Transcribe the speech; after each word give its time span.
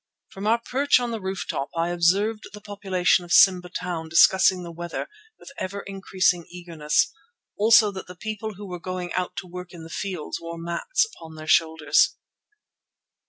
From 0.31 0.47
our 0.47 0.57
perch 0.57 0.99
on 0.99 1.11
the 1.11 1.21
roof 1.21 1.45
top 1.47 1.69
I 1.77 1.89
observed 1.89 2.45
the 2.53 2.59
population 2.61 3.23
of 3.23 3.31
Simba 3.31 3.69
Town 3.69 4.09
discussing 4.09 4.63
the 4.63 4.71
weather 4.71 5.07
with 5.37 5.51
ever 5.59 5.81
increasing 5.81 6.47
eagerness; 6.49 7.11
also 7.55 7.91
that 7.91 8.07
the 8.07 8.15
people 8.15 8.55
who 8.55 8.65
were 8.67 8.79
going 8.79 9.13
out 9.13 9.35
to 9.35 9.47
work 9.47 9.73
in 9.75 9.83
the 9.83 9.91
fields 9.91 10.41
wore 10.41 10.57
mats 10.57 11.05
over 11.21 11.35
their 11.35 11.45
shoulders. 11.45 12.17